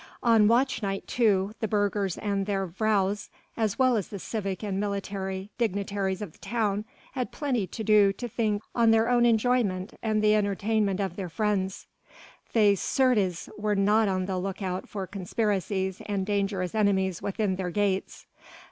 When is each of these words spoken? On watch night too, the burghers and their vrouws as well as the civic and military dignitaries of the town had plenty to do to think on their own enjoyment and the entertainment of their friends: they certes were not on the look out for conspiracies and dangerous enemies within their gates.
On 0.23 0.47
watch 0.47 0.81
night 0.81 1.05
too, 1.05 1.53
the 1.59 1.67
burghers 1.67 2.17
and 2.17 2.47
their 2.47 2.65
vrouws 2.65 3.29
as 3.55 3.77
well 3.77 3.95
as 3.95 4.07
the 4.07 4.17
civic 4.17 4.63
and 4.63 4.79
military 4.79 5.51
dignitaries 5.59 6.23
of 6.23 6.31
the 6.31 6.39
town 6.39 6.85
had 7.11 7.31
plenty 7.31 7.67
to 7.67 7.83
do 7.83 8.11
to 8.13 8.27
think 8.27 8.63
on 8.73 8.89
their 8.89 9.07
own 9.11 9.27
enjoyment 9.27 9.93
and 10.01 10.23
the 10.23 10.33
entertainment 10.33 10.99
of 10.99 11.17
their 11.17 11.29
friends: 11.29 11.85
they 12.53 12.73
certes 12.73 13.47
were 13.59 13.75
not 13.75 14.07
on 14.07 14.25
the 14.25 14.39
look 14.39 14.63
out 14.63 14.89
for 14.89 15.05
conspiracies 15.05 16.01
and 16.07 16.25
dangerous 16.25 16.73
enemies 16.73 17.21
within 17.21 17.55
their 17.57 17.69
gates. 17.69 18.25